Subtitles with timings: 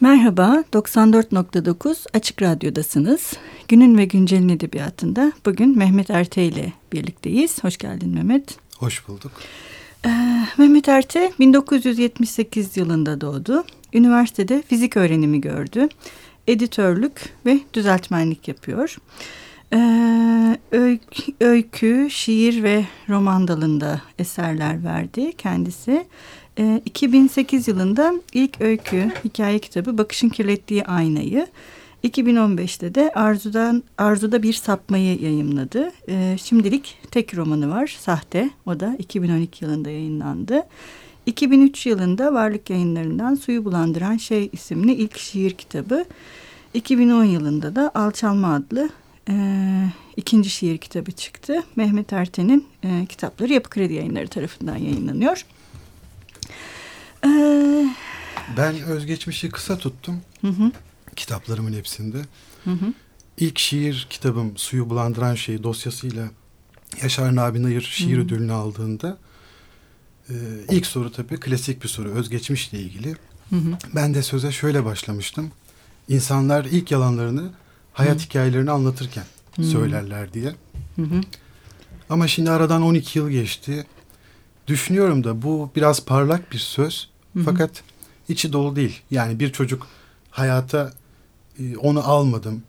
[0.00, 3.32] Merhaba, 94.9 Açık Radyo'dasınız.
[3.68, 7.64] Günün ve Güncel'in edebiyatında bugün Mehmet Erte ile birlikteyiz.
[7.64, 8.58] Hoş geldin Mehmet.
[8.76, 9.32] Hoş bulduk.
[10.06, 10.08] Ee,
[10.58, 13.64] Mehmet Erte 1978 yılında doğdu.
[13.94, 15.88] Üniversitede fizik öğrenimi gördü.
[16.46, 18.96] Editörlük ve düzeltmenlik yapıyor.
[19.72, 26.06] Ee, öykü, öykü, şiir ve roman dalında eserler verdi kendisi.
[26.84, 31.46] 2008 ee, yılında ilk öykü hikaye kitabı Bakışın Kirlettiği Aynayı
[32.04, 35.92] 2015'te de Arzu'dan Arzu'da bir sapmayı yayımladı.
[36.08, 38.50] Ee, şimdilik tek romanı var Sahte.
[38.66, 40.62] O da 2012 yılında yayınlandı.
[41.26, 46.04] 2003 yılında Varlık Yayınları'ndan Suyu Bulandıran Şey isimli ilk şiir kitabı.
[46.74, 48.88] 2010 yılında da Alçalma adlı
[49.28, 49.34] e,
[50.16, 51.62] ikinci şiir kitabı çıktı.
[51.76, 55.44] Mehmet Erten'in e, kitapları Yapı Kredi Yayınları tarafından yayınlanıyor.
[57.24, 57.94] Ee...
[58.56, 60.20] Ben özgeçmişi kısa tuttum.
[60.40, 60.72] Hı hı.
[61.16, 62.18] Kitaplarımın hepsinde.
[62.64, 62.92] Hı hı.
[63.38, 66.28] İlk şiir kitabım Suyu Bulandıran Şey dosyasıyla
[67.02, 68.24] Yaşar Nabi Nayır şiir hı hı.
[68.24, 69.18] ödülünü aldığında
[70.30, 70.34] e,
[70.70, 73.16] ilk soru tabii klasik bir soru özgeçmişle ilgili.
[73.50, 73.78] Hı hı.
[73.94, 75.50] Ben de söze şöyle başlamıştım.
[76.08, 77.50] İnsanlar ilk yalanlarını
[77.92, 78.24] hayat hı.
[78.24, 79.24] hikayelerini anlatırken
[79.56, 79.64] hı.
[79.64, 80.54] söylerler diye.
[80.96, 81.20] Hı hı.
[82.10, 83.86] Ama şimdi aradan 12 yıl geçti.
[84.68, 87.08] Düşünüyorum da bu biraz parlak bir söz.
[87.32, 87.44] Hı hı.
[87.44, 87.70] Fakat
[88.28, 89.00] içi dolu değil.
[89.10, 89.86] Yani bir çocuk
[90.30, 90.92] hayata
[91.58, 92.62] e, onu almadım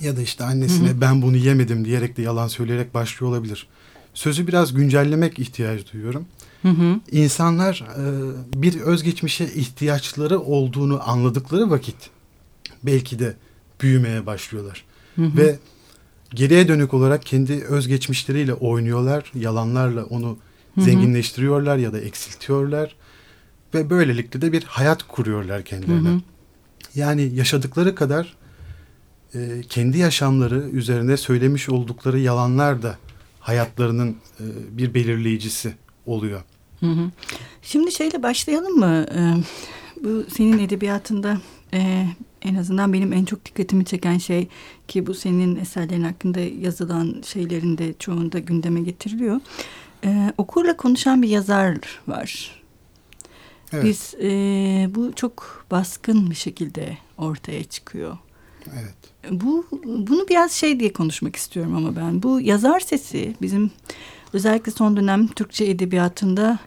[0.00, 1.00] ya da işte annesine hı hı.
[1.00, 3.66] ben bunu yemedim diyerek de yalan söyleyerek başlıyor olabilir.
[4.14, 6.26] Sözü biraz güncellemek ihtiyacı duyuyorum.
[6.62, 7.00] Hı hı.
[7.10, 11.96] İnsanlar e, bir özgeçmişe ihtiyaçları olduğunu anladıkları vakit
[12.82, 13.36] belki de
[13.80, 14.84] büyümeye başlıyorlar.
[15.16, 15.36] Hı hı.
[15.36, 15.58] Ve
[16.30, 19.32] geriye dönük olarak kendi özgeçmişleriyle oynuyorlar.
[19.34, 20.38] Yalanlarla onu
[20.74, 20.84] Hı-hı.
[20.84, 22.96] zenginleştiriyorlar ya da eksiltiyorlar
[23.74, 26.08] ve böylelikle de bir hayat kuruyorlar kendilerine.
[26.08, 26.20] Hı-hı.
[26.94, 28.36] Yani yaşadıkları kadar
[29.34, 32.98] e, kendi yaşamları üzerine söylemiş oldukları yalanlar da
[33.40, 35.74] hayatlarının e, bir belirleyicisi
[36.06, 36.42] oluyor.
[36.80, 37.10] Hı hı.
[37.62, 39.06] Şimdi şeyle başlayalım mı?
[39.14, 39.34] Ee,
[40.04, 41.40] bu senin edebiyatında
[41.74, 42.06] e,
[42.42, 44.48] en azından benim en çok dikkatimi çeken şey
[44.88, 49.40] ki bu senin eserlerin hakkında yazılan şeylerin de çoğunda gündeme getiriliyor.
[50.04, 52.62] Ee, okurla konuşan bir yazar var.
[53.72, 53.84] Evet.
[53.84, 54.30] Biz e,
[54.94, 58.18] bu çok baskın bir şekilde ortaya çıkıyor.
[58.72, 59.30] Evet.
[59.30, 63.70] Bu bunu biraz şey diye konuşmak istiyorum ama ben bu yazar sesi bizim
[64.32, 66.58] özellikle son dönem Türkçe edebiyatında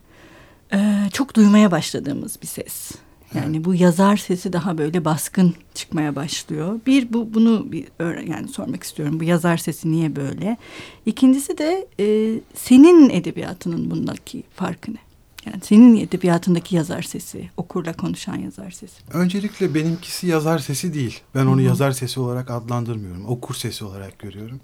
[0.74, 2.92] e, çok duymaya başladığımız bir ses.
[3.36, 3.66] Yani evet.
[3.66, 6.80] bu yazar sesi daha böyle baskın çıkmaya başlıyor.
[6.86, 7.86] Bir bu bunu bir
[8.28, 9.20] yani sormak istiyorum.
[9.20, 10.58] Bu yazar sesi niye böyle?
[11.06, 15.06] İkincisi de e, senin edebiyatının bundaki farkı ne?
[15.46, 18.94] Yani senin edebiyatındaki yazar sesi, okurla konuşan yazar sesi.
[19.14, 21.20] Öncelikle benimkisi yazar sesi değil.
[21.36, 21.62] Ben onu Hı-hı.
[21.62, 23.26] yazar sesi olarak adlandırmıyorum.
[23.26, 24.60] Okur sesi olarak görüyorum.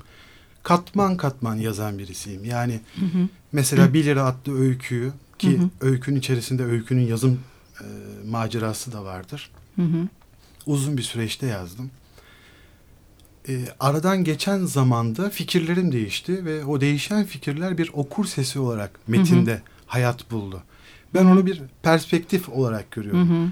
[0.64, 2.46] Katman katman yazan birisiyim.
[2.46, 3.28] Yani Hı-hı.
[3.52, 3.94] mesela Hı-hı.
[3.94, 5.70] Bir Lira adlı öyküyü ki Hı-hı.
[5.82, 7.40] öykünün içerisinde öykünün yazım
[7.82, 7.86] e,
[8.28, 9.52] macerası da vardır.
[9.76, 10.08] Hı hı.
[10.66, 11.92] Uzun bir süreçte yazdım.
[13.50, 19.52] E, aradan geçen zamanda fikirlerim değişti ve o değişen fikirler bir okur sesi olarak metinde
[19.52, 19.62] hı hı.
[19.88, 20.64] hayat buldu.
[21.14, 23.30] Ben onu bir perspektif olarak görüyorum.
[23.30, 23.50] Hı hı.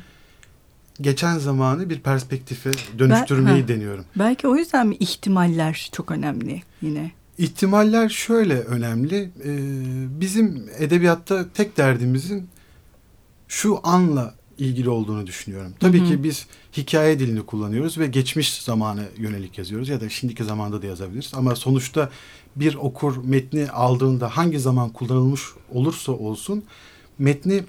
[1.01, 4.05] Geçen zamanı bir perspektife dönüştürmeyi ben, deniyorum.
[4.15, 7.11] Belki o yüzden mi ihtimaller çok önemli yine?
[7.37, 9.29] İhtimaller şöyle önemli.
[9.45, 9.51] Ee,
[10.21, 12.49] bizim edebiyatta tek derdimizin
[13.49, 15.73] şu anla ilgili olduğunu düşünüyorum.
[15.79, 16.07] Tabii hı hı.
[16.07, 20.85] ki biz hikaye dilini kullanıyoruz ve geçmiş zamanı yönelik yazıyoruz ya da şimdiki zamanda da
[20.85, 21.31] yazabiliriz.
[21.35, 22.09] Ama sonuçta
[22.55, 25.41] bir okur metni aldığında hangi zaman kullanılmış
[25.73, 26.63] olursa olsun
[27.19, 27.63] metni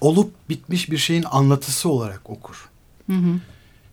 [0.00, 2.68] olup bitmiş bir şeyin anlatısı olarak okur.
[3.06, 3.40] Hı hı.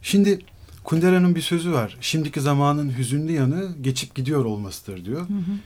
[0.02, 0.40] Şimdi
[0.84, 1.98] Kundera'nın bir sözü var.
[2.02, 5.22] Şimdiki zamanın hüzünlü yanı geçip gidiyor olmasıdır diyor.
[5.22, 5.58] Hı hı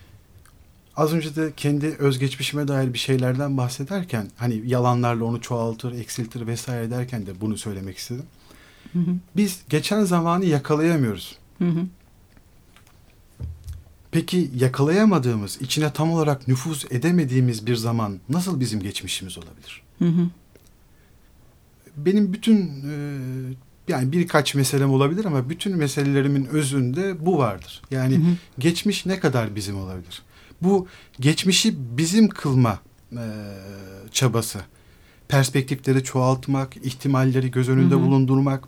[1.00, 6.92] az önce de kendi özgeçmişime dair bir şeylerden bahsederken hani yalanlarla onu çoğaltır, eksiltir vesaire
[6.92, 8.26] derken de bunu söylemek istedim.
[8.94, 9.12] Hı hı.
[9.36, 11.38] Biz geçen zamanı yakalayamıyoruz.
[11.58, 11.86] Hı hı.
[14.12, 19.82] Peki yakalayamadığımız, içine tam olarak nüfuz edemediğimiz bir zaman nasıl bizim geçmişimiz olabilir?
[20.00, 20.28] Hı hı.
[21.98, 22.58] Benim bütün
[22.90, 22.94] e,
[23.88, 27.82] yani birkaç meselem olabilir ama bütün meselelerimin özünde bu vardır.
[27.92, 28.36] Yani hı hı.
[28.60, 30.22] geçmiş ne kadar bizim olabilir?
[30.62, 30.88] Bu
[31.20, 32.80] geçmişi bizim kılma
[33.12, 33.24] e,
[34.12, 34.60] çabası.
[35.28, 38.02] Perspektifleri çoğaltmak, ihtimalleri göz önünde hı hı.
[38.02, 38.64] bulundurmak.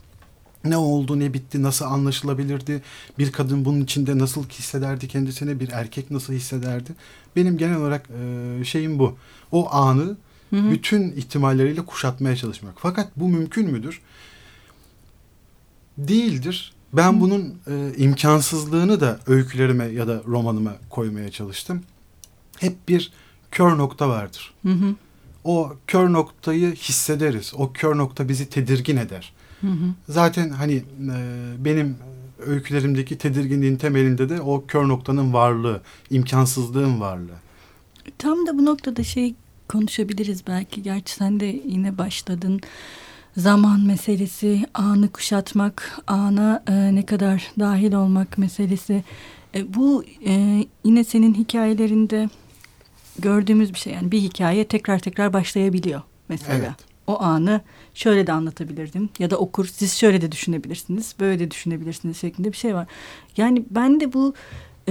[0.66, 2.82] Ne oldu, ne bitti, nasıl anlaşılabilirdi?
[3.20, 6.92] Bir kadın bunun içinde nasıl hissederdi kendisini, bir erkek nasıl hissederdi?
[7.36, 9.18] Benim genel olarak e, şeyim bu.
[9.52, 10.18] O anı
[10.50, 10.72] hı hı.
[10.72, 12.74] bütün ihtimalleriyle kuşatmaya çalışmak.
[12.78, 14.02] Fakat bu mümkün müdür?
[15.98, 16.74] Değildir.
[16.94, 21.84] Ben bunun e, imkansızlığını da öykülerime ya da romanıma koymaya çalıştım.
[22.60, 23.12] Hep bir
[23.52, 24.54] kör nokta vardır.
[24.66, 24.96] Hı hı.
[25.44, 27.54] O kör noktayı hissederiz.
[27.58, 29.34] O kör nokta bizi tedirgin eder.
[29.62, 29.94] Hı hı.
[30.10, 30.84] Zaten hani e,
[31.58, 31.98] benim
[32.46, 37.40] öykülerimdeki tedirginliğin temelinde de o kör noktanın varlığı, imkansızlığın varlığı.
[38.18, 39.36] Tam da bu noktada şey
[39.68, 40.84] konuşabiliriz belki.
[40.84, 42.62] Gerçi sen de yine başladın.
[43.38, 49.04] Zaman meselesi, anı kuşatmak, ana e, ne kadar dahil olmak meselesi.
[49.56, 52.30] E, bu e, yine senin hikayelerinde
[53.20, 53.94] gördüğümüz bir şey.
[53.94, 56.58] Yani bir hikaye tekrar tekrar başlayabiliyor mesela.
[56.58, 56.72] Evet.
[57.08, 57.62] O anı
[57.94, 62.58] şöyle de anlatabilirdim ya da okur siz şöyle de düşünebilirsiniz, böyle de düşünebilirsiniz şeklinde bir
[62.58, 62.88] şey var.
[63.38, 64.34] Yani ben de bu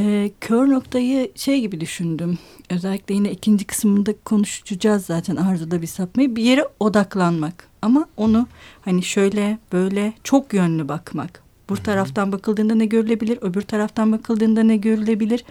[0.00, 2.38] e, kör noktayı şey gibi düşündüm.
[2.70, 6.36] Özellikle yine ikinci kısmında konuşacağız zaten arzuda bir sapmayı.
[6.36, 8.46] Bir yere odaklanmak ama onu
[8.84, 11.42] hani şöyle böyle çok yönlü bakmak.
[11.68, 15.44] Bu taraftan bakıldığında ne görülebilir, öbür taraftan bakıldığında ne görülebilir.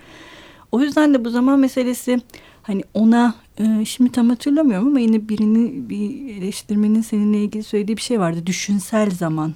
[0.71, 2.21] O yüzden de bu zaman meselesi
[2.63, 8.01] hani ona e, şimdi tam hatırlamıyorum ama yine birini bir eleştirmenin seninle ilgili söylediği bir
[8.01, 8.45] şey vardı.
[8.45, 9.53] Düşünsel zaman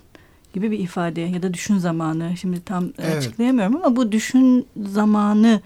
[0.54, 2.38] gibi bir ifade ya da düşün zamanı.
[2.38, 3.18] Şimdi tam evet.
[3.18, 5.62] açıklayamıyorum ama bu düşün zamanı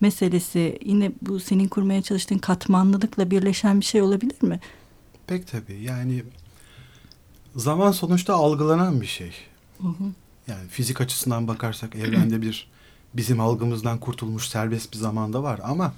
[0.00, 4.60] meselesi yine bu senin kurmaya çalıştığın katmanlılıkla birleşen bir şey olabilir mi?
[5.26, 5.82] Pek tabii.
[5.82, 6.22] Yani
[7.56, 9.32] zaman sonuçta algılanan bir şey.
[9.80, 10.04] Hı hı.
[10.48, 12.68] Yani fizik açısından bakarsak evrende bir
[13.14, 15.94] bizim algımızdan kurtulmuş serbest bir zamanda var ama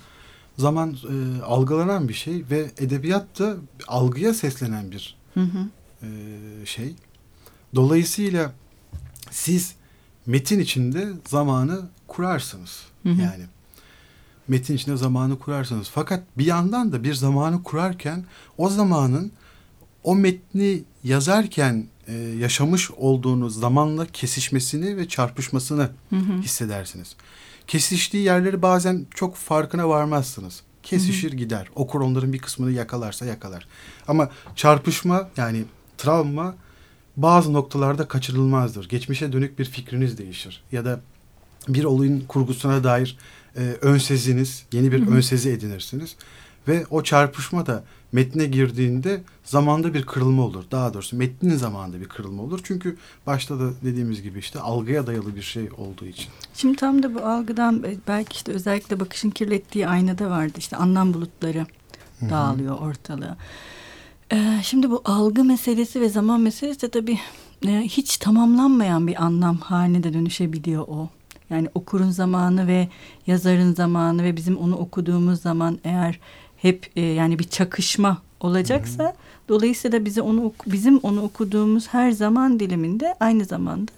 [0.59, 3.57] zaman e, algılanan bir şey ve edebiyat da
[3.89, 5.69] algıya seslenen bir hı hı.
[6.03, 6.09] E,
[6.67, 6.95] şey.
[7.75, 8.53] Dolayısıyla
[9.31, 9.75] siz
[10.27, 12.83] metin içinde zamanı kurarsınız.
[13.03, 13.23] Hı hı.
[13.23, 13.45] Yani
[14.49, 15.91] metin içinde zamanı kurarsınız.
[15.95, 18.25] Fakat bir yandan da bir zamanı kurarken
[18.59, 19.33] o zamanın
[20.05, 26.43] o metni yazarken e, yaşamış olduğunuz zamanla kesişmesini ve çarpışmasını hı hı.
[26.43, 27.17] hissedersiniz.
[27.67, 30.63] Kesiştiği yerleri bazen çok farkına varmazsınız.
[30.83, 31.37] Kesişir hı hı.
[31.37, 31.69] gider.
[31.75, 33.69] Okur onların bir kısmını yakalarsa yakalar.
[34.09, 35.65] Ama çarpışma yani
[35.99, 36.55] travma
[37.23, 38.89] bazı noktalarda kaçırılmazdır.
[38.89, 40.63] Geçmişe dönük bir fikriniz değişir.
[40.73, 41.01] Ya da
[41.69, 43.19] bir olayın kurgusuna dair
[43.57, 45.15] e, önseziniz, yeni bir hı hı.
[45.15, 46.17] önsezi edinirsiniz.
[46.69, 50.65] Ve o çarpışma da metne girdiğinde zamanda bir kırılma olur.
[50.71, 52.61] Daha doğrusu metnin zamanında bir kırılma olur.
[52.65, 56.27] Çünkü başta da dediğimiz gibi işte algıya dayalı bir şey olduğu için.
[56.55, 60.53] Şimdi tam da bu algıdan belki işte özellikle bakışın kirlettiği aynada vardı.
[60.59, 61.67] işte anlam bulutları
[62.31, 63.37] dağılıyor ortalığa.
[64.33, 67.19] Ee, şimdi bu algı meselesi ve zaman meselesi de tabii
[67.67, 71.09] e, hiç tamamlanmayan bir anlam haline de dönüşebiliyor o.
[71.51, 72.89] Yani okurun zamanı ve
[73.27, 76.21] yazarın zamanı ve bizim onu okuduğumuz zaman eğer
[76.57, 79.13] hep e, yani bir çakışma olacaksa hı hı.
[79.49, 83.93] dolayısıyla bize onu bizim onu okuduğumuz her zaman diliminde aynı zamanda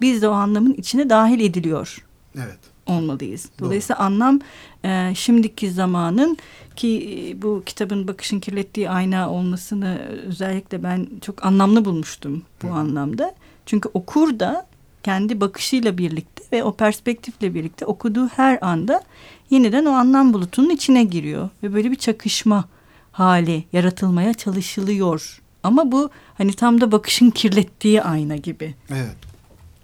[0.00, 2.06] biz de o anlamın içine dahil ediliyor.
[2.36, 2.69] Evet.
[2.86, 3.48] Olmalıyız.
[3.60, 4.06] Dolayısıyla Doğru.
[4.06, 4.40] anlam
[4.84, 6.36] e, şimdiki zamanın
[6.76, 6.88] ki
[7.28, 12.72] e, bu kitabın bakışın kirlettiği ayna olmasını özellikle ben çok anlamlı bulmuştum bu Hı.
[12.72, 13.34] anlamda.
[13.66, 14.66] Çünkü okur da
[15.02, 19.02] kendi bakışıyla birlikte ve o perspektifle birlikte okuduğu her anda
[19.50, 22.64] yeniden o anlam bulutunun içine giriyor ve böyle bir çakışma
[23.12, 25.40] hali yaratılmaya çalışılıyor.
[25.62, 28.74] Ama bu hani tam da bakışın kirlettiği ayna gibi.
[28.90, 29.16] Evet.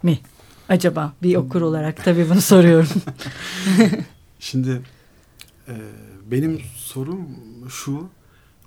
[0.03, 0.19] Mi?
[0.69, 3.01] Acaba bir okur olarak tabii bunu soruyorum.
[4.39, 4.81] Şimdi
[5.67, 5.75] e,
[6.31, 7.27] benim sorum
[7.69, 8.07] şu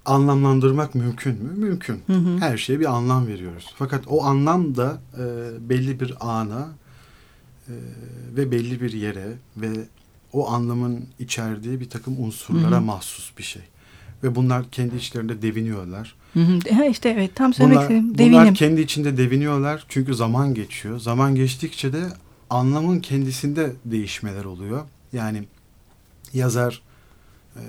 [0.04, 1.52] anlamlandırmak mümkün mü?
[1.56, 2.02] Mümkün.
[2.06, 2.38] Hı hı.
[2.38, 3.74] Her şeye bir anlam veriyoruz.
[3.76, 5.24] Fakat o anlam da e,
[5.68, 6.68] belli bir ana
[7.68, 7.74] e,
[8.36, 9.70] ve belli bir yere ve
[10.32, 12.84] o anlamın içerdiği bir takım unsurlara hı hı.
[12.84, 13.62] mahsus bir şey.
[14.22, 16.14] Ve bunlar kendi içlerinde deviniyorlar.
[16.34, 16.84] Hı hı.
[16.90, 18.18] İşte evet tam söylemek bunlar, istedim.
[18.18, 18.32] Devinim.
[18.32, 20.98] Bunlar kendi içinde deviniyorlar çünkü zaman geçiyor.
[20.98, 22.02] Zaman geçtikçe de
[22.50, 24.82] anlamın kendisinde değişmeler oluyor.
[25.12, 25.44] Yani
[26.32, 26.82] yazar
[27.56, 27.62] e,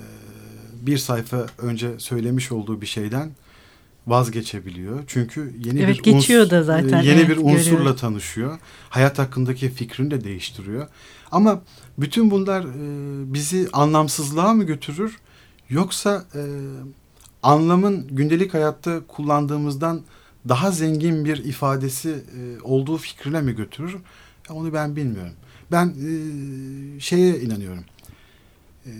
[0.82, 3.32] bir sayfa önce söylemiş olduğu bir şeyden
[4.08, 5.03] vazgeçebiliyor.
[5.08, 7.01] Çünkü yeni evet, bir geçiyor da zaten.
[7.01, 7.96] Yeni evet, bir unsurla görüyorum.
[7.96, 8.60] tanışıyor.
[8.89, 10.88] Hayat hakkındaki fikrini de değiştiriyor.
[11.32, 11.62] Ama
[11.98, 15.18] bütün bunlar e, bizi anlamsızlığa mı götürür?
[15.70, 16.41] Yoksa e,
[17.44, 20.02] anlamın gündelik hayatta kullandığımızdan
[20.50, 23.98] daha zengin bir ifadesi e, olduğu fikrine mi götürür?
[24.50, 25.34] Onu ben bilmiyorum.
[25.72, 27.84] Ben e, şeye inanıyorum.
[28.86, 28.92] E,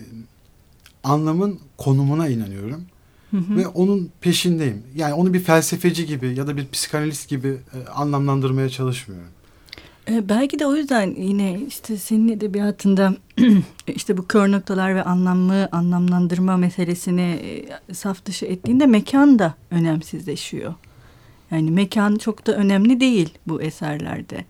[1.04, 2.82] anlamın konumuna inanıyorum.
[3.30, 3.56] Hı hı.
[3.56, 4.82] Ve onun peşindeyim.
[4.96, 9.28] Yani onu bir felsefeci gibi ya da bir psikanalist gibi e, anlamlandırmaya çalışmıyorum.
[10.12, 13.14] E, belki de o yüzden yine işte senin edebiyatında
[13.86, 20.74] işte bu kör noktalar ve anlamlı anlamlandırma meselesini e, saf dışı ettiğinde mekan da önemsizleşiyor.
[21.50, 24.44] Yani mekan çok da önemli değil bu eserlerde.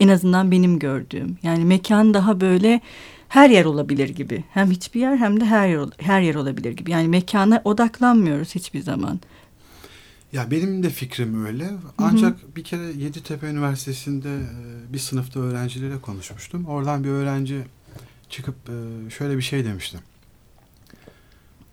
[0.00, 1.38] En azından benim gördüğüm.
[1.42, 2.80] Yani mekan daha böyle
[3.28, 4.44] her yer olabilir gibi.
[4.50, 6.90] Hem hiçbir yer hem de her yer, her yer olabilir gibi.
[6.90, 9.20] Yani mekana odaklanmıyoruz hiçbir zaman.
[10.32, 11.70] Ya benim de fikrim öyle.
[11.98, 12.56] Ancak Hı-hı.
[12.56, 16.64] bir kere Yeditepe Üniversitesi'nde e, bir sınıfta öğrencilere konuşmuştum.
[16.64, 17.64] Oradan bir öğrenci
[18.28, 19.98] çıkıp e, şöyle bir şey demişti.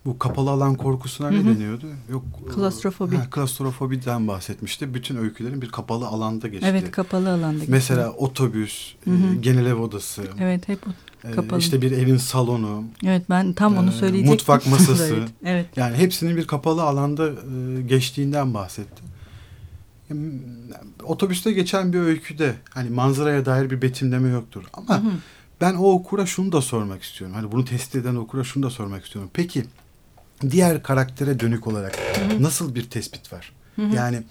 [0.04, 1.86] Bu kapalı alan korkusuna ne deniyordu?
[2.10, 2.24] Yok.
[2.54, 3.16] Klastrofobi.
[3.16, 4.94] Ha, klastrofobiden bahsetmişti.
[4.94, 6.66] Bütün öykülerin bir kapalı alanda geçti.
[6.70, 7.70] Evet, kapalı alanda geçti.
[7.70, 9.34] Mesela otobüs, hı hı.
[9.34, 10.22] E, genel ev odası.
[10.40, 11.58] Evet, hep e, kapalı.
[11.58, 12.84] İşte bir evin salonu.
[13.04, 14.32] Evet, ben tam onu söyleyecektim.
[14.32, 15.14] Mutfak masası.
[15.14, 15.66] evet, evet.
[15.76, 19.02] Yani hepsinin bir kapalı alanda e, geçtiğinden bahsetti.
[21.04, 24.64] Otobüste geçen bir öyküde hani manzaraya dair bir betimleme yoktur.
[24.72, 25.12] Ama hı hı.
[25.60, 27.36] ben o okura şunu da sormak istiyorum.
[27.36, 29.30] Hani bunu test eden okura şunu da sormak istiyorum.
[29.34, 29.64] Peki
[30.50, 32.42] diğer karaktere dönük olarak hı hı.
[32.42, 33.52] nasıl bir tespit var?
[33.76, 33.96] Hı hı.
[33.96, 34.22] Yani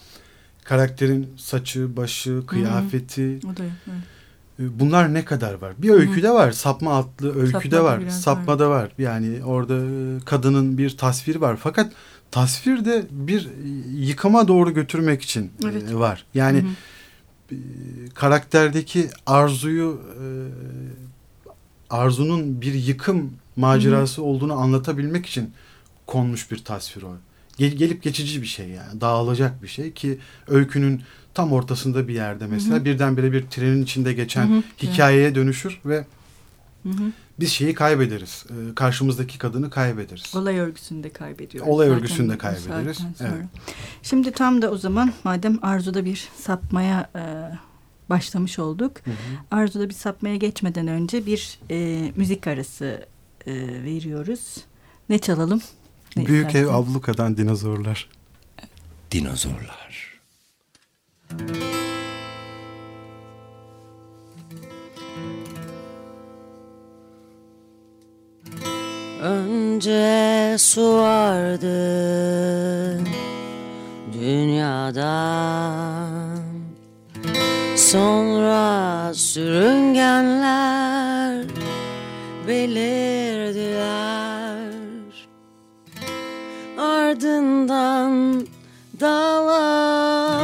[0.63, 3.27] karakterin saçı, başı, kıyafeti.
[3.27, 3.51] Hı hı.
[3.51, 4.16] O da, evet.
[4.59, 5.73] E, bunlar ne kadar var?
[5.77, 6.51] Bir öyküde var.
[6.51, 8.09] Sapma adlı öyküde Sapma var.
[8.09, 8.83] Sapmada var.
[8.83, 8.91] var.
[8.97, 11.57] Yani orada e, kadının bir tasviri var.
[11.59, 11.91] Fakat
[12.31, 13.49] tasvir de bir
[13.93, 15.93] yıkama doğru götürmek için e, evet.
[15.93, 16.25] var.
[16.33, 16.65] Yani
[17.49, 17.59] hı hı.
[18.13, 20.01] karakterdeki arzuyu
[21.89, 24.29] arzunun bir yıkım macerası hı hı.
[24.29, 25.51] olduğunu anlatabilmek için
[26.05, 27.15] konmuş bir tasvir o.
[27.57, 29.01] Gel, gelip geçici bir şey yani.
[29.01, 31.01] Dağılacak bir şey ki öykünün
[31.33, 32.85] tam ortasında bir yerde mesela hı hı.
[32.85, 34.63] birdenbire bir trenin içinde geçen hı hı.
[34.81, 36.05] hikayeye dönüşür ve
[36.83, 37.11] hı hı.
[37.39, 38.45] biz şeyi kaybederiz.
[38.49, 40.35] Ee, karşımızdaki kadını kaybederiz.
[40.35, 41.71] Olay örgüsünde kaybediyoruz.
[41.71, 42.99] Olay örgüsünde kaybederiz.
[43.19, 43.45] Evet.
[44.03, 47.21] Şimdi tam da o zaman madem Arzu'da bir sapmaya e,
[48.09, 48.91] başlamış olduk.
[49.05, 49.15] Hı hı.
[49.51, 53.05] Arzu'da bir sapmaya geçmeden önce bir e, müzik arası
[53.45, 54.57] e, veriyoruz.
[55.09, 55.61] Ne çalalım?
[56.15, 56.67] Ne Büyük istersin?
[56.67, 58.09] ev ablukadan dinozorlar.
[59.11, 60.17] Dinozorlar.
[69.21, 71.77] Önce su vardı
[74.13, 75.67] dünyadan
[77.75, 80.47] Sonra sürüngenler
[82.47, 83.87] belirdiler
[87.17, 88.47] Ardından
[88.99, 90.41] dağlar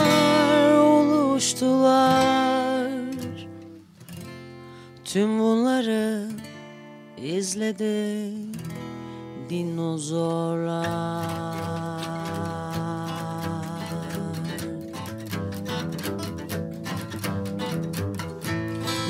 [0.77, 2.11] oluştular.
[5.05, 6.29] Tüm bunları
[7.17, 8.33] izledi
[9.49, 10.83] dinozorlar.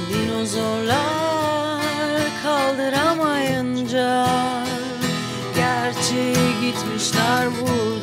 [0.10, 1.03] Dinozorlar
[6.74, 8.03] Gerçi gitmişler buradan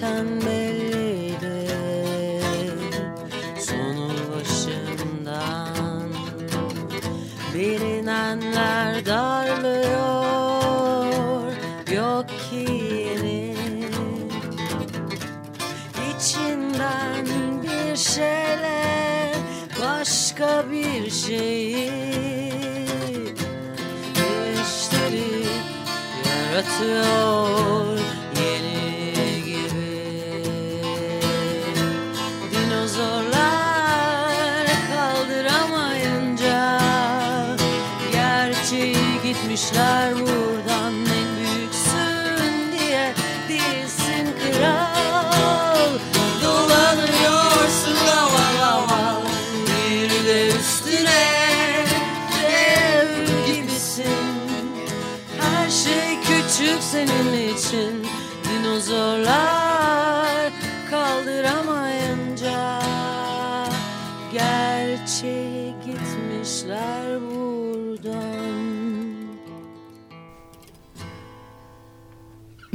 [0.00, 0.59] zaten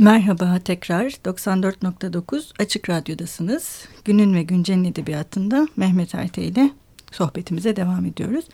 [0.05, 3.85] Merhaba tekrar 94.9 Açık Radyo'dasınız.
[4.03, 6.71] Günün ve Güncel'in edebiyatında Mehmet Erte ile
[7.11, 8.45] sohbetimize devam ediyoruz.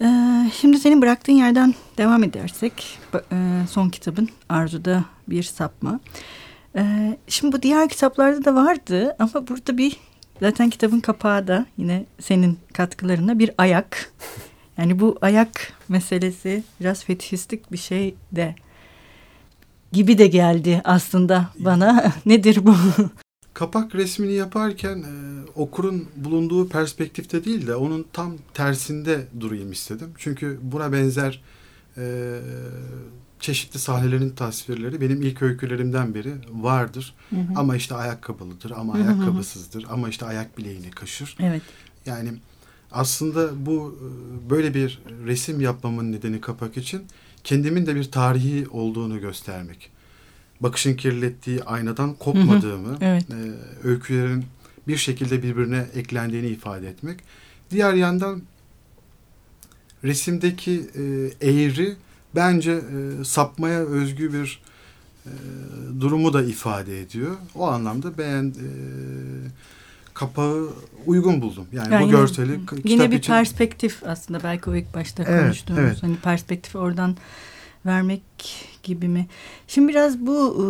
[0.00, 2.98] Ee, şimdi senin bıraktığın yerden devam edersek
[3.32, 3.36] e,
[3.70, 6.00] son kitabın Arzu'da Bir Sapma.
[6.76, 9.96] Ee, şimdi bu diğer kitaplarda da vardı ama burada bir
[10.40, 14.12] zaten kitabın kapağı da yine senin katkılarına bir ayak.
[14.78, 18.54] Yani bu ayak meselesi biraz fetişistik bir şey de
[19.92, 22.12] gibi de geldi aslında bana.
[22.26, 22.74] Nedir bu?
[23.54, 25.12] Kapak resmini yaparken e,
[25.54, 30.08] okurun bulunduğu perspektifte değil de onun tam tersinde durayım istedim.
[30.18, 31.42] Çünkü buna benzer
[31.96, 32.38] e,
[33.40, 37.14] çeşitli sahnelerin tasvirleri benim ilk öykülerimden biri vardır.
[37.30, 37.52] Hı hı.
[37.56, 41.36] Ama işte ayakkabılıdır, ama ayakkabısızdır, ama işte ayak bileğini kaşır.
[41.40, 41.62] Evet.
[42.06, 42.32] Yani
[42.92, 47.02] aslında bu e, böyle bir resim yapmamın nedeni kapak için
[47.44, 49.90] kendimin de bir tarihi olduğunu göstermek.
[50.60, 52.98] Bakışın kirlettiği aynadan kopmadığımı, hı hı.
[53.00, 53.24] Evet.
[53.30, 54.44] E, öykülerin
[54.88, 57.20] bir şekilde birbirine eklendiğini ifade etmek.
[57.70, 58.42] Diğer yandan
[60.04, 61.96] resimdeki e, eğri
[62.34, 64.60] bence e, sapmaya özgü bir
[65.26, 65.30] e,
[66.00, 67.36] durumu da ifade ediyor.
[67.54, 68.68] O anlamda beğen e,
[70.22, 70.68] kapağı
[71.06, 71.66] uygun buldum.
[71.72, 73.32] Yani, yani bu görseli yine, yine bir için...
[73.32, 76.02] perspektif aslında belki o ilk başta evet, konuştuğumuz evet.
[76.02, 77.16] hani perspektifi oradan
[77.86, 78.22] vermek
[78.82, 79.26] gibi mi?
[79.68, 80.66] Şimdi biraz bu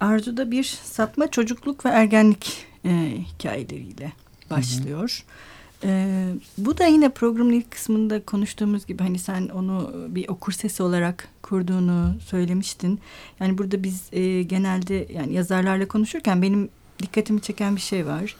[0.00, 4.12] e, arzuda bir sapma çocukluk ve ergenlik e, hikayeleriyle
[4.50, 5.22] başlıyor.
[5.22, 5.46] Hı hı.
[5.84, 10.82] Ee, bu da yine programın ilk kısmında konuştuğumuz gibi hani sen onu bir okur sesi
[10.82, 13.00] olarak kurduğunu söylemiştin.
[13.40, 16.68] Yani burada biz e, genelde yani yazarlarla konuşurken benim
[17.02, 18.36] dikkatimi çeken bir şey var.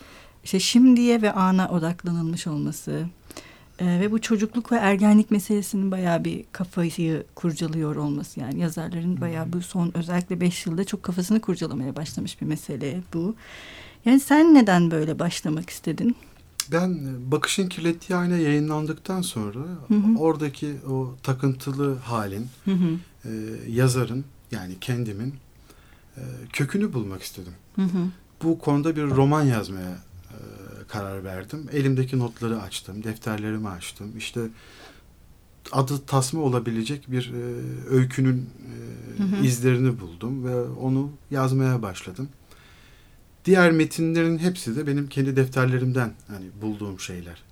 [0.47, 3.07] İşte şimdiye ve ana odaklanılmış olması
[3.79, 8.41] e, ve bu çocukluk ve ergenlik meselesinin bayağı bir kafayı kurcalıyor olması.
[8.41, 13.35] Yani yazarların bayağı bu son özellikle beş yılda çok kafasını kurcalamaya başlamış bir mesele bu.
[14.05, 16.17] Yani sen neden böyle başlamak istedin?
[16.73, 20.19] Ben e, Bakışın Kirlettiği Ayna yayınlandıktan sonra hı hı.
[20.19, 22.99] oradaki o takıntılı halin, hı hı.
[23.25, 23.31] E,
[23.69, 25.35] yazarın yani kendimin
[26.17, 26.23] e,
[26.53, 27.53] kökünü bulmak istedim.
[27.77, 28.09] Hı hı.
[28.43, 30.06] Bu konuda bir roman yazmaya
[30.89, 31.67] karar verdim.
[31.73, 34.13] Elimdeki notları açtım, defterlerimi açtım.
[34.19, 34.41] İşte
[35.73, 37.41] adı tasma olabilecek bir e,
[37.91, 38.51] öykünün
[39.19, 39.45] e, hı hı.
[39.45, 42.29] izlerini buldum ve onu yazmaya başladım.
[43.45, 47.43] Diğer metinlerin hepsi de benim kendi defterlerimden hani bulduğum şeyler.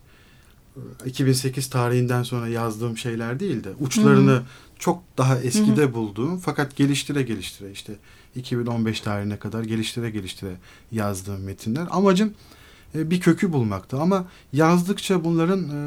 [1.06, 4.42] 2008 tarihinden sonra yazdığım şeyler değil de uçlarını Hı-hı.
[4.78, 5.94] çok daha eskide Hı-hı.
[5.94, 7.92] bulduğum fakat geliştire geliştire işte
[8.36, 10.56] 2015 tarihine kadar geliştire geliştire
[10.92, 11.86] yazdığım metinler.
[11.90, 12.34] Amacım e,
[12.94, 15.80] bir kökü bulmaktı ama yazdıkça bunların e,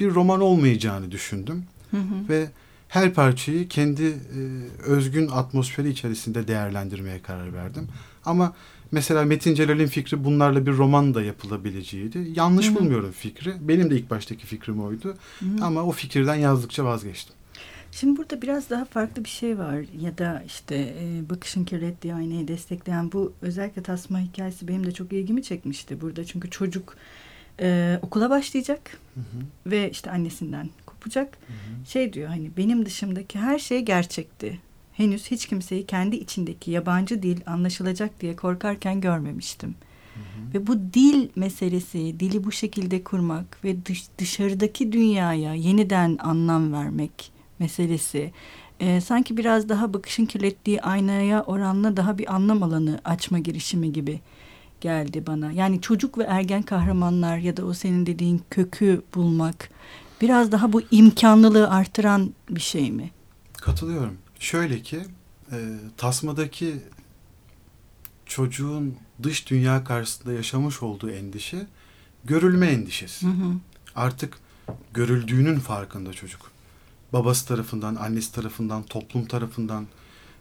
[0.00, 1.64] bir roman olmayacağını düşündüm.
[1.90, 2.28] Hı-hı.
[2.28, 2.50] Ve
[2.88, 4.40] her parçayı kendi e,
[4.86, 7.88] özgün atmosferi içerisinde değerlendirmeye karar verdim.
[8.24, 8.52] Ama
[8.92, 12.32] mesela Metin Celal'in fikri bunlarla bir roman da yapılabileceğiydi.
[12.36, 12.74] Yanlış Hı-hı.
[12.74, 13.54] bulmuyorum fikri.
[13.60, 15.14] Benim de ilk baştaki fikrim oydu.
[15.38, 15.64] Hı-hı.
[15.64, 17.35] Ama o fikirden yazdıkça vazgeçtim.
[18.00, 22.48] Şimdi burada biraz daha farklı bir şey var ya da işte e, bakışın kirlettiği aynayı
[22.48, 26.96] destekleyen bu özellikle tasma hikayesi benim de çok ilgimi çekmişti burada çünkü çocuk
[27.60, 29.70] e, okula başlayacak hı hı.
[29.70, 31.86] ve işte annesinden kopacak hı hı.
[31.86, 34.60] şey diyor hani benim dışımdaki her şey gerçekti
[34.92, 39.74] henüz hiç kimseyi kendi içindeki yabancı dil anlaşılacak diye korkarken görmemiştim.
[40.14, 40.54] Hı hı.
[40.54, 47.35] Ve bu dil meselesi, dili bu şekilde kurmak ve dış, dışarıdaki dünyaya yeniden anlam vermek
[47.58, 48.32] meselesi
[48.80, 54.20] e, sanki biraz daha bakışın kirlettiği aynaya oranla daha bir anlam alanı açma girişimi gibi
[54.80, 55.52] geldi bana.
[55.52, 59.70] Yani çocuk ve ergen kahramanlar ya da o senin dediğin kökü bulmak
[60.20, 63.10] biraz daha bu imkanlılığı artıran bir şey mi?
[63.52, 64.18] Katılıyorum.
[64.38, 65.00] Şöyle ki
[65.52, 65.56] e,
[65.96, 66.76] tasmadaki
[68.26, 71.66] çocuğun dış dünya karşısında yaşamış olduğu endişe
[72.24, 73.26] görülme endişesi.
[73.26, 73.52] Hı hı.
[73.94, 74.38] Artık
[74.94, 76.55] görüldüğünün farkında çocuk.
[77.16, 79.86] Babası tarafından, annesi tarafından, toplum tarafından,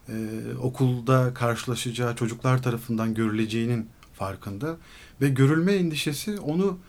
[0.10, 0.14] e,
[0.62, 4.78] okulda karşılaşacağı çocuklar tarafından görüleceğinin farkında.
[5.22, 6.80] Ve görülme endişesi onu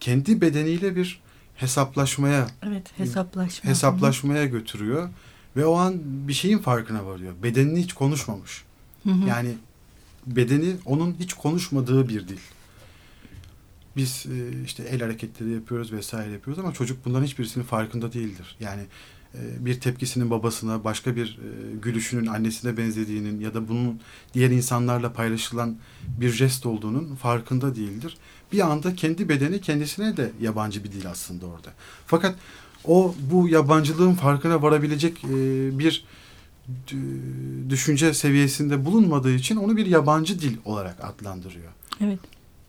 [0.00, 1.20] kendi bedeniyle bir
[1.56, 5.08] hesaplaşmaya evet hesaplaşma hesaplaşmaya götürüyor
[5.56, 5.94] ve o an
[6.28, 7.34] bir şeyin farkına varıyor.
[7.42, 8.64] Bedenini hiç konuşmamış.
[9.04, 9.28] Hı hı.
[9.28, 9.54] Yani
[10.26, 12.38] bedeni onun hiç konuşmadığı bir dil.
[13.96, 18.56] Biz e, işte el hareketleri yapıyoruz vesaire yapıyoruz ama çocuk bunların hiçbirisinin farkında değildir.
[18.60, 18.82] Yani
[19.58, 24.00] bir tepkisinin babasına, başka bir e, gülüşünün annesine benzediğinin ya da bunun
[24.34, 25.76] diğer insanlarla paylaşılan
[26.20, 28.16] bir jest olduğunun farkında değildir.
[28.52, 31.68] Bir anda kendi bedeni kendisine de yabancı bir dil aslında orada.
[32.06, 32.34] Fakat
[32.84, 36.04] o bu yabancılığın farkına varabilecek e, bir
[37.68, 41.72] düşünce seviyesinde bulunmadığı için onu bir yabancı dil olarak adlandırıyor.
[42.00, 42.18] Evet.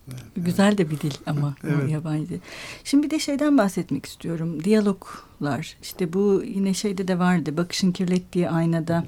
[0.08, 0.78] Evet Güzel evet.
[0.78, 1.90] de bir dil ama evet.
[1.90, 2.40] yabancı.
[2.84, 4.64] Şimdi bir de şeyden bahsetmek istiyorum.
[4.64, 5.76] Diyaloglar.
[5.82, 7.56] İşte bu yine şeyde de vardı.
[7.56, 9.04] Bakışın kirlettiği aynada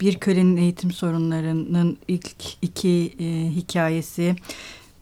[0.00, 4.36] Bir kölenin eğitim sorunlarının ilk iki e, hikayesi.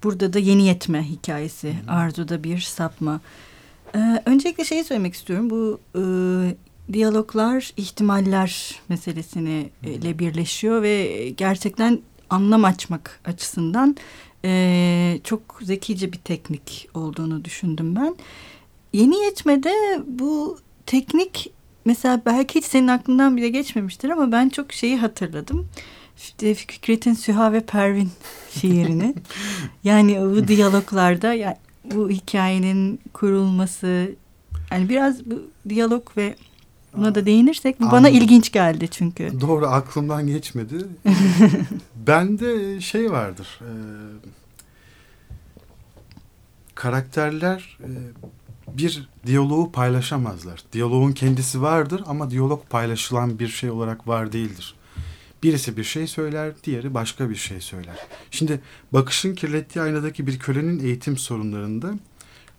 [0.02, 1.68] Burada da yeni yetme hikayesi.
[1.68, 1.92] Hı.
[1.92, 3.20] Arzu'da bir sapma.
[3.94, 5.50] Ee, öncelikle şeyi söylemek istiyorum.
[5.50, 6.02] Bu e,
[6.92, 12.00] diyaloglar ihtimaller meselesini ile birleşiyor ve gerçekten
[12.30, 13.96] anlam açmak açısından
[14.44, 18.16] e, çok zekice bir teknik olduğunu düşündüm ben.
[18.92, 21.52] Yeni yetmede bu teknik
[21.84, 25.68] mesela belki hiç senin aklından bile geçmemiştir ama ben çok şeyi hatırladım.
[26.16, 28.10] İşte Fikret'in Süha ve Pervin
[28.50, 29.14] şiirini.
[29.84, 34.14] yani bu diyaloglarda yani bu hikayenin kurulması
[34.70, 36.36] yani biraz bu diyalog ve
[36.96, 39.40] buna da değinirsek bu bana ilginç geldi çünkü.
[39.40, 40.86] Doğru aklımdan geçmedi.
[42.06, 43.60] Bende şey vardır.
[43.60, 43.70] E,
[46.74, 47.88] karakterler e,
[48.78, 50.62] bir diyaloğu paylaşamazlar.
[50.72, 54.74] Diyaloğun kendisi vardır ama diyalog paylaşılan bir şey olarak var değildir.
[55.42, 57.96] Birisi bir şey söyler, diğeri başka bir şey söyler.
[58.30, 58.60] Şimdi
[58.92, 61.90] bakışın kirlettiği aynadaki bir kölenin eğitim sorunlarında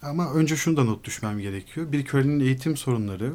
[0.02, 1.92] ama önce şunu da not düşmem gerekiyor.
[1.92, 3.34] Bir kölenin eğitim sorunları,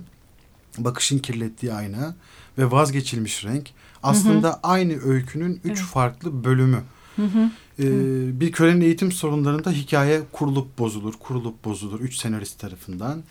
[0.79, 2.17] bakışın kirlettiği ayna
[2.59, 3.71] ve vazgeçilmiş renk
[4.03, 4.59] aslında hı hı.
[4.63, 5.91] aynı öykünün üç evet.
[5.91, 6.83] farklı bölümü.
[7.17, 7.51] Hı hı.
[7.79, 13.23] Ee, bir kölenin eğitim sorunlarında hikaye kurulup bozulur, kurulup bozulur üç senarist tarafından.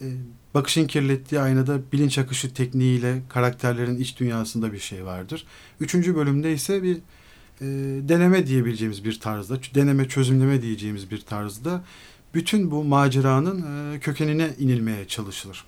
[0.00, 0.06] Ee,
[0.54, 5.46] bakışın kirlettiği aynada bilinç akışı tekniğiyle karakterlerin iç dünyasında bir şey vardır.
[5.80, 6.96] Üçüncü bölümde ise bir
[7.60, 7.66] e,
[8.08, 11.84] deneme diyebileceğimiz bir tarzda, deneme çözümleme diyeceğimiz bir tarzda
[12.34, 15.64] bütün bu maceranın e, kökenine inilmeye çalışılır.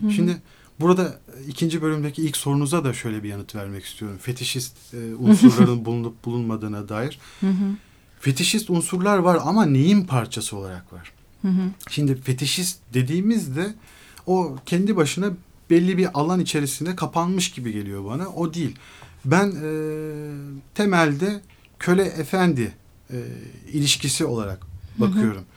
[0.00, 0.12] Hı hı.
[0.12, 0.36] Şimdi
[0.80, 4.18] burada ikinci bölümdeki ilk sorunuza da şöyle bir yanıt vermek istiyorum.
[4.22, 7.18] Fetişist e, unsurların bulunup bulunmadığına dair.
[7.40, 7.76] Hı hı.
[8.20, 11.12] Fetişist unsurlar var ama neyin parçası olarak var?
[11.42, 11.70] Hı hı.
[11.90, 13.74] Şimdi fetişist dediğimizde
[14.26, 15.30] o kendi başına
[15.70, 18.28] belli bir alan içerisinde kapanmış gibi geliyor bana.
[18.28, 18.76] O değil.
[19.24, 19.70] Ben e,
[20.74, 21.40] temelde
[21.78, 22.72] köle efendi
[23.10, 23.16] e,
[23.72, 24.66] ilişkisi olarak
[24.98, 25.36] bakıyorum.
[25.36, 25.56] Hı hı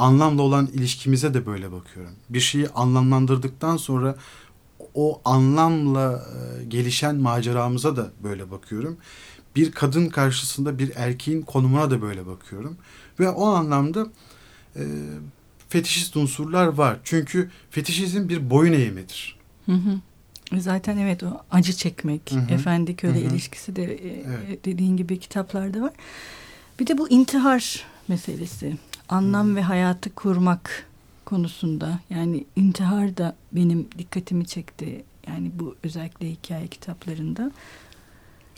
[0.00, 2.12] anlamla olan ilişkimize de böyle bakıyorum.
[2.30, 4.16] Bir şeyi anlamlandırdıktan sonra
[4.94, 6.26] o anlamla
[6.60, 8.96] e, gelişen maceramıza da böyle bakıyorum.
[9.56, 12.76] Bir kadın karşısında bir erkeğin konumuna da böyle bakıyorum.
[13.20, 14.06] Ve o anlamda
[14.76, 14.82] e,
[15.68, 16.98] fetişist unsurlar var.
[17.04, 19.36] Çünkü fetişizm bir boyun eğimidir.
[19.66, 20.00] Hı hı.
[20.60, 22.54] Zaten evet o acı çekmek, hı hı.
[22.54, 23.32] efendi köle hı hı.
[23.32, 24.64] ilişkisi de e, evet.
[24.64, 25.92] dediğin gibi kitaplarda var.
[26.80, 28.76] Bir de bu intihar meselesi
[29.08, 29.56] anlam hmm.
[29.56, 30.89] ve hayatı kurmak
[31.30, 35.04] konusunda yani intihar da benim dikkatimi çekti.
[35.26, 37.52] Yani bu özellikle hikaye kitaplarında.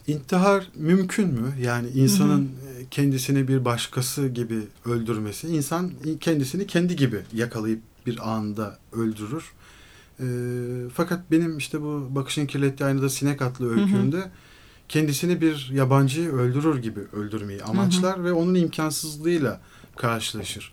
[0.07, 1.53] İntihar mümkün mü?
[1.61, 2.89] Yani insanın Hı-hı.
[2.91, 5.49] kendisini bir başkası gibi öldürmesi.
[5.49, 9.53] İnsan kendisini kendi gibi yakalayıp bir anda öldürür.
[10.21, 10.27] E,
[10.95, 14.31] fakat benim işte bu Bakışın Kirlettiği Aynada Sinek adlı öykümde
[14.89, 18.25] kendisini bir yabancıyı öldürür gibi öldürmeyi amaçlar Hı-hı.
[18.25, 19.61] ve onun imkansızlığıyla
[19.97, 20.73] karşılaşır.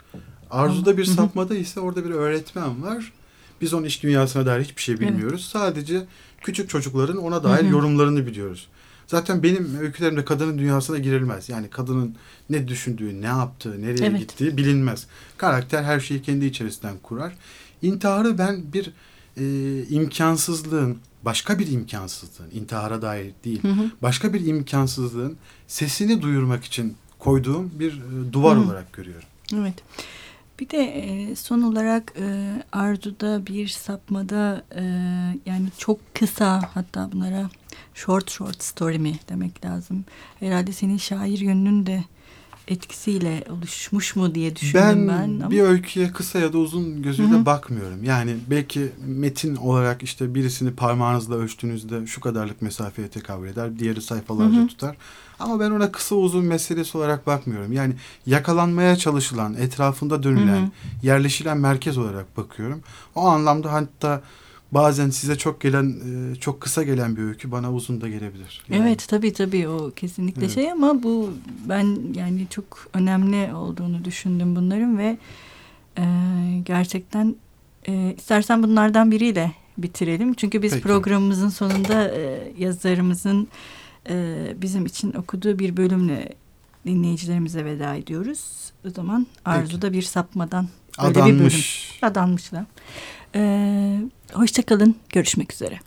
[0.52, 3.14] Arzuda bir sapmada ise orada bir öğretmen var.
[3.62, 5.52] Biz onun iş dünyasına dair hiçbir şey bilmiyoruz.
[5.56, 5.64] Evet.
[5.64, 6.06] Sadece
[6.42, 7.72] küçük çocukların ona dair Hı-hı.
[7.72, 8.68] yorumlarını biliyoruz.
[9.08, 11.50] Zaten benim öykülerimde kadının dünyasına girilmez.
[11.50, 12.16] Yani kadının
[12.50, 14.20] ne düşündüğü, ne yaptığı, nereye evet.
[14.20, 15.08] gittiği bilinmez.
[15.38, 17.34] Karakter her şeyi kendi içerisinden kurar.
[17.82, 18.94] İntiharı ben bir
[19.38, 23.92] e, imkansızlığın, başka bir imkansızlığın, intihara dair değil, hı hı.
[24.02, 28.62] başka bir imkansızlığın sesini duyurmak için koyduğum bir e, duvar Hı.
[28.62, 29.28] olarak görüyorum.
[29.54, 29.76] Evet.
[30.60, 34.64] Bir de e, son olarak e, Arzu'da bir sapmada
[35.46, 37.50] yani çok kısa hatta bunlara
[37.94, 40.06] short short story mi demek lazım.
[40.40, 42.04] Herhalde senin şair yönünün de
[42.70, 45.08] etkisiyle oluşmuş mu diye düşündüm ben.
[45.08, 45.52] Ben ama...
[45.52, 47.46] bir öyküye kısa ya da uzun gözüyle Hı-hı.
[47.46, 48.04] bakmıyorum.
[48.04, 53.80] Yani belki metin olarak işte birisini parmağınızla ölçtüğünüzde şu kadarlık mesafeye tekabül eder.
[53.80, 54.68] Diğeri sayfalarca Hı-hı.
[54.68, 54.98] tutar.
[55.40, 57.72] Ama ben ona kısa uzun meselesi olarak bakmıyorum.
[57.72, 57.94] Yani
[58.26, 60.70] yakalanmaya çalışılan, etrafında dönülen, Hı-hı.
[61.04, 62.82] yerleşilen merkez olarak bakıyorum.
[63.16, 64.22] O anlamda hatta
[64.72, 65.96] bazen size çok gelen
[66.32, 68.62] e, çok kısa gelen bir öykü bana uzun da gelebilir.
[68.70, 68.82] Yani.
[68.82, 70.56] Evet tabii tabii o kesinlikle evet.
[70.56, 71.34] şey ama bu
[71.70, 75.18] ben yani çok önemli olduğunu düşündüm bunların ve
[75.98, 76.04] e,
[76.66, 77.36] gerçekten
[77.88, 80.34] e, istersen bunlardan biriyle bitirelim.
[80.34, 80.84] Çünkü biz Peki.
[80.84, 83.48] programımızın sonunda e, yazarımızın
[84.10, 86.30] e, bizim için okuduğu bir bölümle
[86.86, 88.72] dinleyicilerimize veda ediyoruz.
[88.88, 90.68] O zaman Arzu'da bir sapmadan
[91.02, 91.38] böyle Adanmış.
[91.38, 92.12] bir bölüm.
[92.12, 92.66] Adanmışla.
[93.36, 94.00] Ee,
[94.34, 94.96] Hoşçakalın.
[95.10, 95.80] Görüşmek üzere.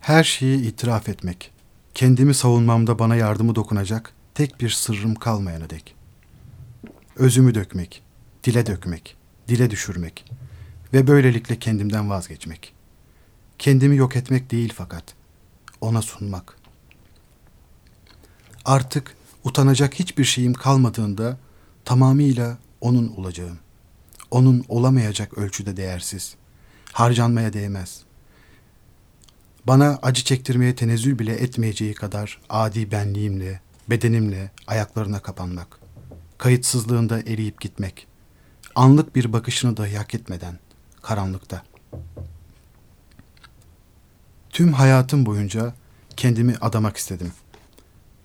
[0.00, 1.50] Her şeyi itiraf etmek.
[1.94, 5.94] Kendimi savunmamda bana yardımı dokunacak tek bir sırrım kalmayana dek.
[7.16, 8.02] Özümü dökmek,
[8.44, 9.16] dile dökmek,
[9.48, 10.24] dile düşürmek
[10.92, 12.72] ve böylelikle kendimden vazgeçmek.
[13.58, 15.04] Kendimi yok etmek değil fakat
[15.80, 16.56] ona sunmak.
[18.64, 21.38] Artık utanacak hiçbir şeyim kalmadığında
[21.84, 23.58] tamamıyla onun olacağım.
[24.30, 26.36] Onun olamayacak ölçüde değersiz.
[26.96, 28.00] Harcanmaya değmez.
[29.66, 35.80] Bana acı çektirmeye tenezzül bile etmeyeceği kadar adi benliğimle, bedenimle ayaklarına kapanmak.
[36.38, 38.06] Kayıtsızlığında eriyip gitmek.
[38.74, 40.58] Anlık bir bakışını dahi hak etmeden,
[41.02, 41.62] karanlıkta.
[44.50, 45.74] Tüm hayatım boyunca
[46.16, 47.32] kendimi adamak istedim.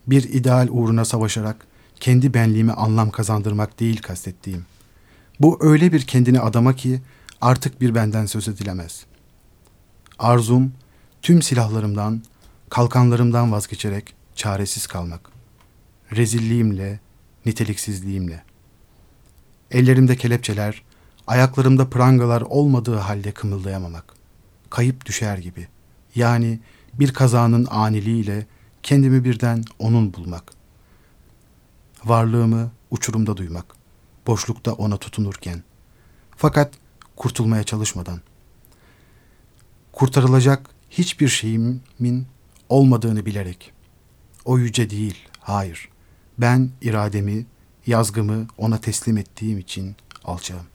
[0.08, 1.68] Bir ideal uğruna savaşarak
[2.00, 4.66] kendi benliğime anlam kazandırmak değil kastettiğim.
[5.40, 7.02] Bu öyle bir kendini adama ki
[7.42, 9.06] artık bir benden söz edilemez.
[10.20, 10.74] Arzum
[11.22, 12.24] tüm silahlarımdan,
[12.70, 15.30] kalkanlarımdan vazgeçerek çaresiz kalmak.
[16.16, 17.00] Rezilliğimle,
[17.46, 18.44] niteliksizliğimle.
[19.72, 20.84] Ellerimde kelepçeler,
[21.28, 24.14] ayaklarımda prangalar olmadığı halde kımıldayamamak.
[24.70, 25.68] Kayıp düşer gibi.
[26.16, 26.60] Yani
[26.94, 28.48] bir kazanın aniliğiyle
[28.84, 30.44] kendimi birden onun bulmak.
[32.06, 33.66] Varlığımı uçurumda duymak.
[34.28, 35.64] Boşlukta ona tutunurken.
[36.38, 36.74] Fakat
[37.22, 38.22] kurtulmaya çalışmadan.
[39.92, 42.28] Kurtarılacak hiçbir şeyimin
[42.70, 43.72] olmadığını bilerek.
[44.46, 45.90] O yüce değil, hayır.
[46.38, 47.46] Ben irademi,
[47.88, 50.66] yazgımı ona teslim ettiğim için alçağım.